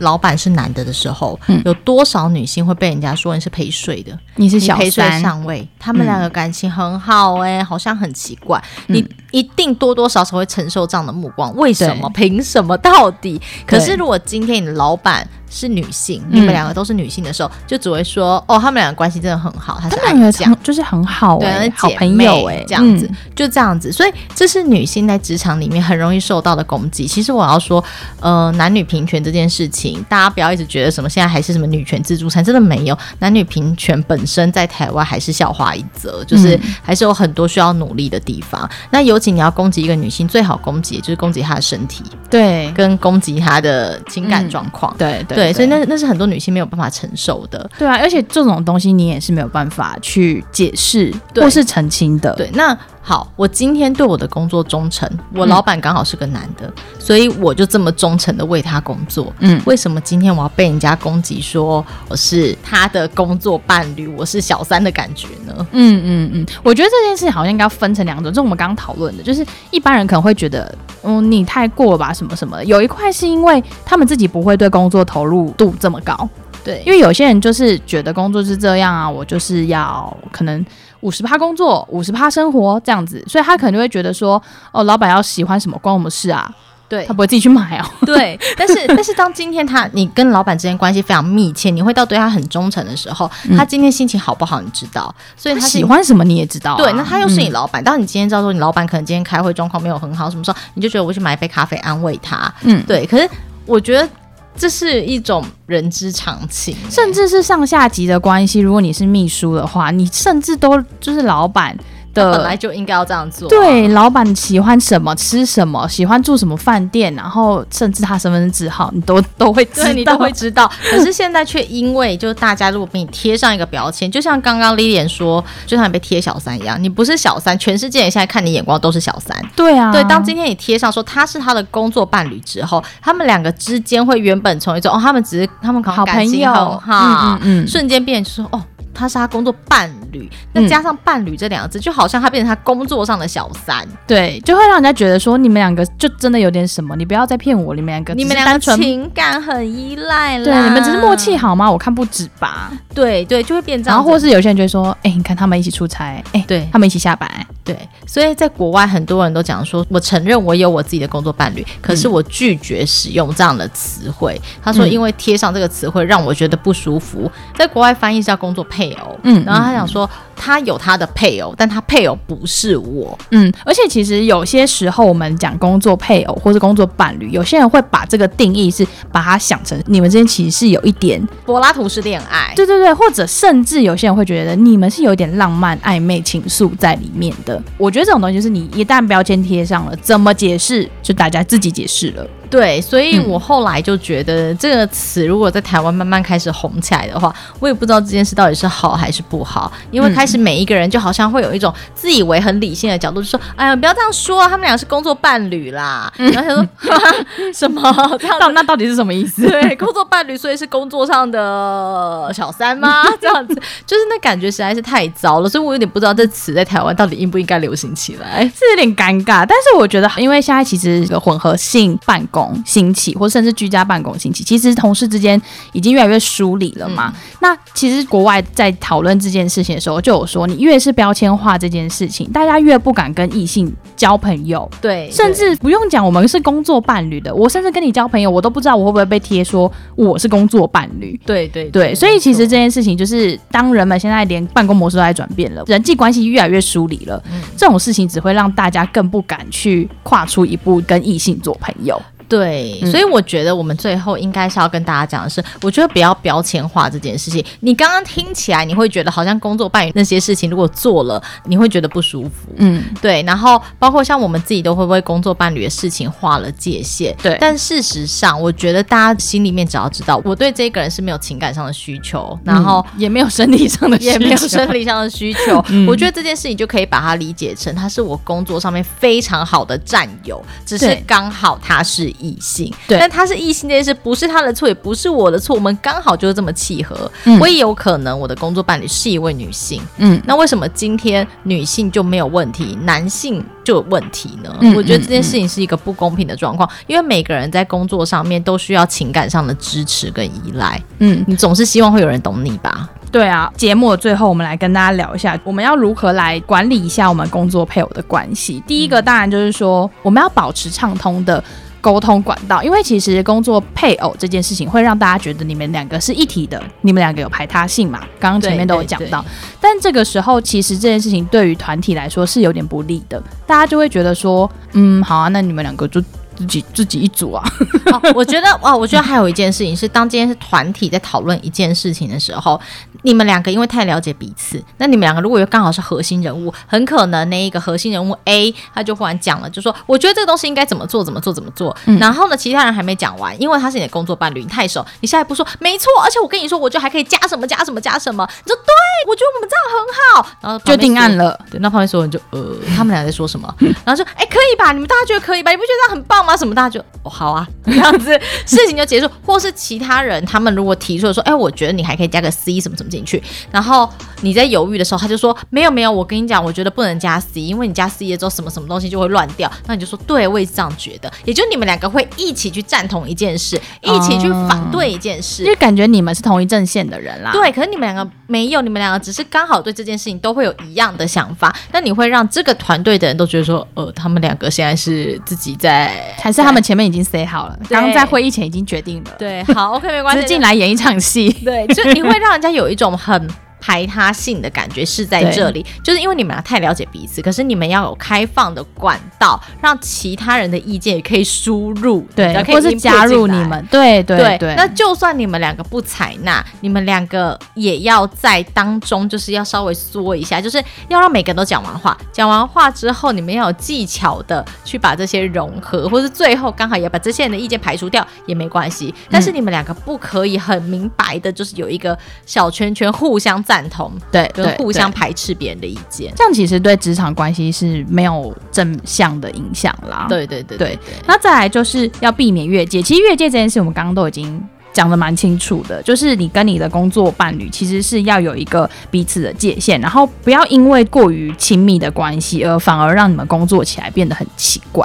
[0.00, 4.18] 老板是男的的时候，嗯、有多少女性会被人家说你是陪睡的？
[4.36, 8.62] 你是小三，陪睡上位，他们两个感情很好哎、欸，嗯、好像很奇怪。
[8.88, 12.08] 嗯、你一定多多少少会承受这样的目光，为什么？
[12.10, 12.76] 凭什么？
[12.78, 13.40] 到底？
[13.66, 15.28] 可是如果今天你的老板。
[15.50, 27.06] 是女性，你们两个都是女性的时候，嗯、就只会说哦，他们两个关系真的很好，他是爱讲，就是很好、欸，对，好朋友哎、欸，这样子，嗯、就这样子，所以这是女性在职场里面很容易受到的攻击。
[27.06, 27.84] 其实我要说，
[28.18, 38.60] 呃，男女平权这件事情，大家不要一直觉得什么现在还是什么女权自助餐，真的没有，男女平权本身在台湾还是笑话一则，就是还是有很多需要努力的地方。
[38.64, 45.24] 嗯、那尤其你要攻击一个女性，最好攻击就是攻击她的身体，对，跟攻击她的情感状况、对。
[45.26, 52.34] 对，所以那那是很多女性没有办法承受的，对啊，而且这种东西你也是没有办法去解释或是澄清的。
[52.34, 59.30] 对，那好，我今天对我的工作忠诚，我老板刚好是个男的，嗯、所以我就这么忠诚的为他工作。
[59.40, 65.54] 嗯，为什么今天我要被人家攻击说我是他的工作伴侣，我是小三的感觉呢？
[65.72, 72.64] 嗯嗯嗯，我觉得这件事情好像应该分成两种，就是我们刚刚讨论的，就是一般人可能会觉得，嗯，你太过了吧，什么什么的。
[72.64, 76.26] 有一块是因为他们自己不会对工作投入度这么高，
[76.64, 80.64] 对，因为有些人就是觉得工作是这样啊，我就是要可能
[81.04, 86.50] 五十趴工作，五十趴生活这样子，所以他可能就会觉得说，哦，老板要喜欢什么关我们事啊。
[86.88, 87.84] 对，他不会自己去买哦。
[88.06, 96.76] 对，但是但是当今天他你跟老板之间关系非常密切，你会到对他很忠诚的时候，嗯、他今天心情好不好你知道，所以他，他喜欢什么你也知道、啊。
[96.76, 102.52] 对，那他又是你老板，嗯、当你今天知道说你老板可能今天开会状况没有很好，什么时候你就觉得我去买一杯咖啡安慰他。
[102.62, 103.04] 嗯，对。
[103.06, 103.28] 可是
[103.66, 104.08] 我觉得
[104.56, 108.60] 这是一种人之常情，甚至是上下级的关系。
[108.60, 111.76] 如果你是秘书的话，你甚至都就是老板。
[112.14, 113.50] 的本来就应该要这样做、啊。
[113.50, 120.70] 对，老板喜欢什么，吃什么，喜欢住什么饭店，然后甚至他身份证字号，你都都会知道，你都会知道。
[120.90, 129.36] 可是现在却因为，就是大家如果给你贴上一个标签，就像刚刚 Lilian 说，就像你被贴小三一样，你不是小三，全世界人现在看你眼光都是小三。
[129.56, 130.04] 对啊，对。
[130.04, 136.52] 当今天你贴上说他是他的工作伴侣之后，他们两个之间会原本从一种哦，他们只是他们可能好朋友
[136.84, 138.62] 哈，嗯嗯，瞬间变成说哦。
[138.94, 151.70] 他是他工作伴侣，那加上“伴侣”这两个字，嗯，就好像他变成他工作上的小三，对，就会让人家觉得说你们两个就真的有点什么，你不要再骗我，你们两个你们两个情感很依赖了，对，你们只是默契好吗？
[151.70, 153.96] 我看不止吧，对对，就会变这样。
[153.96, 157.28] 然后或是有些人就会说，哎，欸，你看他们一起出差，哎，欸，对他们一起下班，
[157.64, 157.76] 对，
[158.06, 164.40] 所以在国外很多人都讲说，我承认我有我自己的工作伴侣，可是我拒绝使用这样的词汇。
[164.40, 167.30] 嗯，他说，因为贴上这个词汇让我觉得不舒服。
[167.56, 168.83] 在国外翻译是叫工作配。
[168.84, 187.62] 配偶，嗯，然后他想说，他有他的配偶，但他配偶不是我，嗯，而且其实有些时候我们讲工作配偶或是工作伴侣，有些人会把这个定义是把它想成你们之间其实是有一点柏拉图式恋爱，对对对，或者甚至有些人会觉得你们是有一点浪漫暧昧情愫在里面的。
[187.78, 192.26] 我觉得这种东西就是你一旦标签贴上了，怎么解释就大家自己解释了。
[192.50, 206.12] 对，所以我后来就觉得这个词如果在台湾慢慢开始红起来的话，我也不知道这件事到底是好还是不好，因为开始每一个人就好像会有一种自以为很理性的角度，就说：“哎呀，不要这样说啊，他们俩是工作伴侣啦。
[206.18, 207.82] 嗯”然后他说：“什么？
[208.20, 209.46] 这样那到底是什么意思？
[209.48, 213.04] 对，工作伴侣，所以是工作上的小三吗？
[213.20, 213.54] 这样子，
[213.86, 219.44] 就是那感觉实在是太糟了，所以我有点不知道这词在台湾到底应不应该流行起来，是有点尴尬。
[219.46, 222.54] 但是我觉得，因为现在其实有混合性办公。
[222.64, 225.40] 兴起，或甚至居家办公兴起，其实同事之间
[225.72, 227.12] 已经越来越疏离了嘛。
[227.14, 234.68] 嗯、那其实国外在讨论这件事情的时候，就有说，你越是标签化这件事情，大家越不敢跟异性交朋友。
[234.80, 241.18] 对，甚至不用讲，我们是工作伴侣的，我甚至跟你交朋友，我都不知道我会不会被贴说我是工作伴侣。
[241.24, 252.00] 对对对，对，所以其实这件事情就是，当人们现在连办公模式都在转变了，人际关系越来越疏离了，嗯、这种事情只会让大家更不敢去跨出一步跟异性做朋友。
[252.34, 257.44] 对，所以我觉得我们最后应该是要跟大家讲的是，我觉得不要标签化这件事情。
[257.60, 262.48] 你刚刚听起来，你会觉得好像工作伴侣那些事情，如果做了，你会觉得不舒服。
[262.56, 263.22] 嗯，对。
[263.22, 267.14] 然后包括像我们自己都会为工作伴侣的事情划了界限？
[267.22, 267.38] 对。
[267.40, 275.64] 但事实上，我觉得大家心里面只要知道，我对这个人是没有情感上的需求，然后也没有生理上的 需求，也没有生理上的需求。
[275.68, 282.12] 嗯，我觉得这件事情就可以把它理解成，他是我工作上面非常好的战友，只是刚好他是。
[282.24, 287.10] 异性，对，但他是异性这件事不是他的错，也不是我的错，我们刚好就是这么契合。
[287.24, 294.56] 嗯，我也有可能我的工作伴侣是一位女性，嗯，那为什么今天女性就没有问题，男性就有问题呢？
[294.60, 300.82] 嗯，我觉得这件事情是一个不公平的状况，嗯，因为每个人在工作上面都需要情感上的支持跟依赖。
[301.00, 302.88] 嗯，你总是希望会有人懂你吧？
[303.12, 308.60] 对啊，节目的最后，我们来跟大家聊一下，我们要如何来管理一下我们工作配偶的关系。
[308.66, 311.42] 第一个当然就是说，我们要保持畅通的。
[311.84, 318.00] 沟通管道，因为其实工作配偶这件事情会让大家觉得你们两个是一体的，你们两个有排他性嘛？
[318.18, 319.22] 刚刚前面都有讲到，
[319.60, 326.02] 但这个时候其实这件事情对于团体来说是有点不利的，大家就会觉得说，嗯，好啊，那你们两个就。
[326.36, 327.42] 自己自己一组啊、
[328.14, 332.60] 我觉得哦，我觉得还有一件事情是，当今天是团体在讨论一件事情的时候，
[333.02, 341.76] 你们两个因为太了解彼此，那你们两个如果又刚好是核心人物，很可能那一个核心人物 A 他就忽然讲了，就说我觉得这个东西应该怎么做怎么做怎么做。
[341.98, 348.28] 然后呢，其他人还没讲完，因为他是你的工作伴侣，你太熟，你下一步说没错，而且我跟你说，我就还可以加什么加什么加什么。
[348.44, 348.72] 你说对，
[349.06, 351.38] 我觉得我们这样很好，然后就定案了。
[351.50, 353.52] 对，那旁边所有人就呃，他们俩在说什么？
[353.84, 354.72] 然后说哎，可以吧？
[354.72, 355.50] 你们大家觉得可以吧？
[355.50, 356.24] 你不觉得这样很棒？
[356.24, 356.36] 吗？
[356.36, 363.88] 什么大家就哦好啊，这样子 事情就结束，或是其他人他们如果提出说，哎、欸，我觉得你还可以加个 C 什么什么进去，然后
[364.22, 369.50] 你在犹豫的时候，他就说没有没有，我跟你讲，我觉得不能加 C，因为你加 C 了之后，什么什么东西就会乱掉。
[369.66, 377.32] 那你就说对，我也是这样觉得，也就你们两个会一起去赞同一件事，一起去反对一件事，就感觉你们是同一阵线的人啦。
[377.32, 378.10] 对，可是你们两个。
[378.26, 389.10] 没有，你们两个只是刚好对这件事情都会有一样的想法，那你会让这个团队的人都觉得说，呃，他们两个现在是自己在，还是他们前面已经 say 好了，刚刚在会议前已经决定了。
[389.18, 391.30] 对，好，OK，没关系， 进来演一场戏。
[391.44, 393.28] 对，就你会让人家有一种很。
[393.64, 404.54] 排他性的感觉是在这里，就是因为你们俩太了解彼此，可是你们要有开放的管道，让其他人的意见也可以输入，对，或是加入你们，对对对，对。
[404.54, 418.94] 那就算你们两个不采纳，你们两个也要在当中，就是要稍微说一下，就是要让每个人都讲完话，讲完话之后，你们要有技巧的去把这些融合，或是最后刚好也把这些人的意见排除掉也没关系。
[419.10, 423.53] 但是你们两个不可以很明白的，就是有一个小圈圈互相在。
[423.54, 430.06] 赞同，对，就互相排斥别人的意见，这样其实对职场关系是没有正向的影响啦。
[430.08, 432.82] 对对对对，对，那再来就是要避免越界。
[432.82, 434.42] 其实越界这件事，我们刚刚都已经
[434.72, 444.84] 讲的蛮清楚的，就是你跟你的工作伴侣其实是要有一个彼此的界限，然后不要因为过于亲密的关系而反而让你们工作起来变得很奇怪。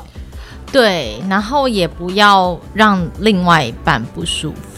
[0.71, 4.68] 对，然后也不要让另外一半不舒服。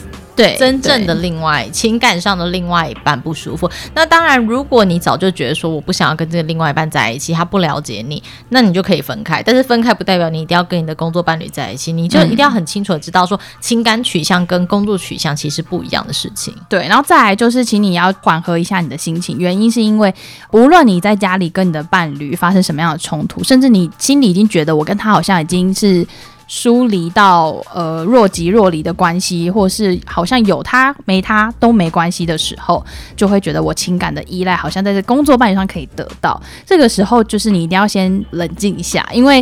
[0.41, 3.69] 对，真正的另外情感上的另外一半不舒服。
[3.93, 9.43] 那当然，如果你早就觉得说我不想要跟这个另外一半在一起，他不了解你，那你就可以分开。
[9.43, 16.53] 但是分开不代表你一定要跟你的工作伴侣在一起，你就一定要很清楚的知道说，情感取向跟工作取向其实不一样的事情。
[16.67, 19.37] 对，然后再来就是，请你要缓和一下你的心情。
[19.37, 20.13] 原因是因为，
[20.51, 26.05] 无论你在家里跟你的伴侣发生什么样的冲突，甚至你心里已经觉得我跟他好像已经是。
[26.53, 32.85] 疏离到呃若即若离的关系，或是好像有他没他都没关系的时候，
[33.15, 36.41] 就会觉得我情感的依赖好像在这工作伴侣上可以得到。
[36.65, 39.41] 这个时候，就是你一定要先冷静一下，因为。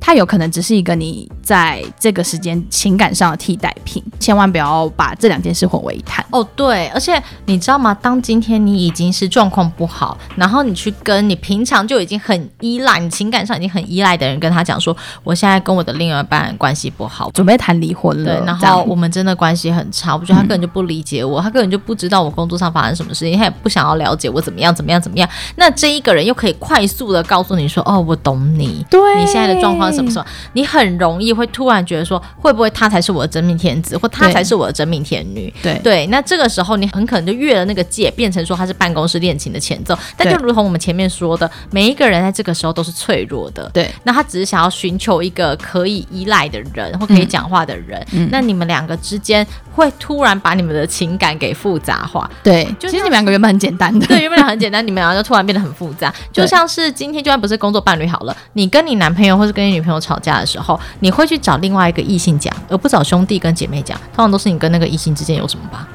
[0.00, 6.24] 它有可能只是一个你在这个时间情感上的替代品，千万不要把这两件事混为一谈。
[6.30, 7.94] 哦，对，而且你知道吗？
[8.00, 18.36] 当今天你已经是状况不好，然后你去跟你平常就已经很依赖、你情感上已经很依赖的人跟他讲说，我现在跟我的另外一半关系不好，准备谈离婚了。
[18.36, 25.28] 对，然后我们真的关系很差，我觉得他根本就不理解我，嗯， 他根本就不知道我工作上发生什么事情，他也不想要了解我怎么样、怎么样、怎么样。
[25.56, 30.70] 那这一个人又可以快速的告诉你说，哦，我懂你，对，你现在的状况什么什么，你。
[30.70, 35.52] 很容易会突然觉得说，会不会他才是我的真命天子，或他才是我的真命天女？
[35.60, 39.98] 对对，那这个时候你很可能就越了那个界，变成说他是办公室恋情的前奏。
[40.16, 43.68] 但就如同我们前面说的，每一个人在这个时候都是脆弱的。
[43.74, 48.00] 对，那他只是想要寻求一个可以依赖的人，或可以讲话的人。
[48.12, 52.30] 嗯，那你们两个之间会突然把你们的情感给复杂化。
[52.44, 56.14] 对，就其实你们两个原本很简单的，对，原本很简单，你们两个就突然变得很复杂。
[56.32, 63.98] 就像是今天就算不是工作伴侣好了，你跟你男朋友或是跟你女朋友吵架的时候，你会去找另外一个异性讲，而不找兄弟跟姐妹讲。
[64.14, 65.88] 通常都是你跟那个异性之间有什么吧？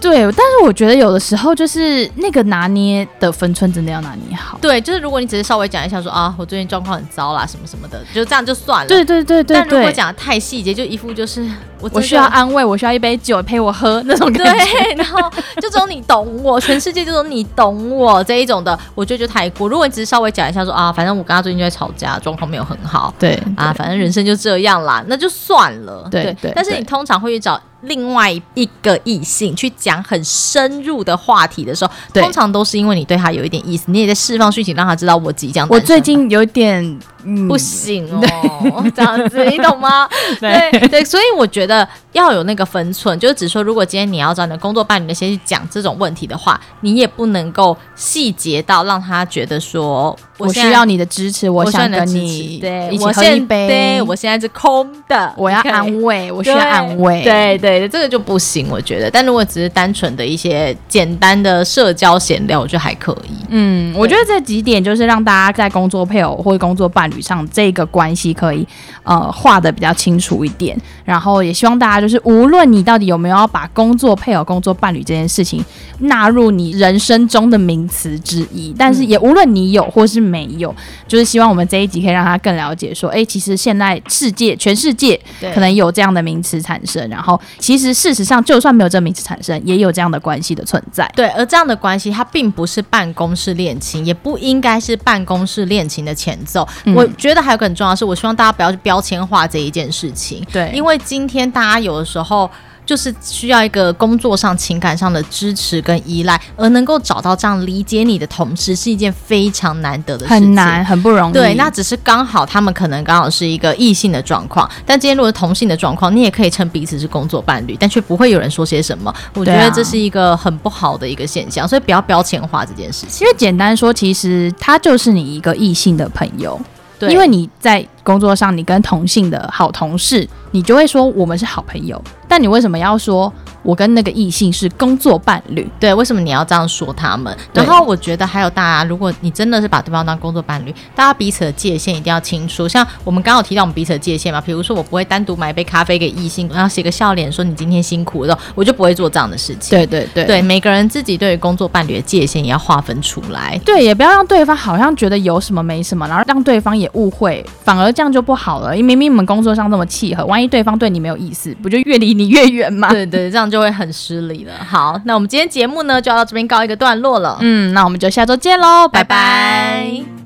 [0.00, 4.58] 对，但是我觉得有的时候就是那个拿捏的分寸真的要拿捏好。
[4.60, 8.88] 对，就是如果你只是稍微讲一下说啊，我最近状况很糟啦，什么什么的，就这样就算了。
[8.88, 9.56] 对对对对。
[9.56, 11.48] 但如果讲的太细节，就一副就是
[11.82, 14.64] 我我需要安慰，我需要一杯酒陪我喝那种感觉。
[14.64, 15.18] 对， 然后
[15.60, 19.68] 就只有你懂我，全世界就只有你懂我这一种的，我觉得就太过。
[19.68, 23.12] 如果你只是稍微讲一下说啊，反正我跟他最近就在吵架，状况没有很好。
[23.18, 26.08] 对啊，反正人生就这样啦，那就算了。
[26.10, 26.52] 对对，对。
[26.54, 27.60] 但是你通常会去找。
[27.84, 35.66] 另外一个异性去讲很深入的话题的时候，通常都是因为你对他有一点意思，你也在释放讯息，让他知道我即将。
[35.68, 37.00] 我最近有点。
[37.24, 40.08] 嗯、不行哦， 这样子你懂吗？
[40.40, 59.10] 对对，所以我觉得要有那个分寸，就是只说如果今天你要找你的工作伴侣那些去讲这种问题的话，你也不能够细节到让他觉得说我需要你的支持，我想跟你对一起喝一杯，对我现在是空的，我要安慰，我需要安慰，对对对，这个就不行，我觉得。
[59.10, 63.32] 但如果只是单纯的一些简单的社交闲聊，我觉得还可以。
[63.50, 68.66] 嗯，我觉得这几点就是让大家在工作配偶或者工作伴侣上这个关系可以
[69.02, 75.62] 呃画的比较清楚一点，然后也希望大家就是无论你到底有没有要把工作配偶、工作伴侣这件事情
[75.98, 80.74] 纳入你人生中的名词之一，但是也无论你有或是没有，
[81.06, 85.20] 就是希望我们这一集可以让他更了解说，哎，其实现在世界全世界
[85.52, 91.06] 可能有这样的名词产生，然后其实事实上就算没有这名词产生，也有这样的关系的存在。
[91.14, 96.66] 对，而这样的关系它并不是办公室恋情，也不应该是办公室恋情的前奏。
[96.84, 97.42] 嗯、我觉得。
[97.42, 100.46] 还有个很重要的是，我希望大家不要去标签化这一件事情。
[100.52, 102.48] 对，因为今天大家有的时候
[102.84, 111.32] 就是需要一个工作上、情感上的支持跟依赖，而能够找到这样理解你的同事，是一件非常难得的事情，很难，很不容易。
[111.32, 119.14] 对，那只是刚好他们可能刚好是一个异性的状况，但今天如果是同性的状况，你也可以称彼此是工作伴侣，但却不会有人说些什么。
[119.34, 123.24] 我觉得这是一个很不好的一个现象，所以不要标签化这件事情。
[123.24, 126.60] 因为简单说，其实他就是你一个异性的朋友，
[126.98, 133.32] 对，因为你在工作上，你跟同性的好同事，你就会说我们是好朋友，但你为什么要说？
[133.64, 137.32] 我跟那个异性是工作伴侣，对，为什么你要这样说他们？
[137.54, 142.66] 然后我觉得还有大家，如果你真的是把对方当工作伴侣，大家彼此的界限一定要清楚。
[142.68, 149.78] 像我们刚刚提到我们彼此的界限嘛，比如说我不会单独买一杯咖啡给异性，然后写个笑脸说你今天辛苦了，我就不会做这样的事情。
[149.78, 153.56] 对对对，对，每个人自己对于工作伴侣的界限也要划分出来。
[153.64, 158.76] 对，也不要让对方好像觉得有什么没什么，然后让对方也误会，反而这样就不好了。
[158.76, 162.88] 因为明明你们工作上这么契合，万一对方对你没有意思，不就越离你越远吗？
[162.92, 164.52] 对对，这样就会很失礼了。
[164.64, 167.38] 好，那我们今天节目呢就要到这边告一个段落了。
[167.40, 169.16] 嗯，那我们就下周见喽，拜拜。
[169.16, 170.21] 拜拜。